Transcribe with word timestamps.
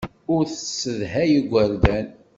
Ur 0.33 0.43
tessedhay 0.51 1.31
igerdan. 1.39 2.07